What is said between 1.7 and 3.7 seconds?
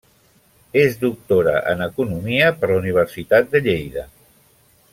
en economia per la Universitat de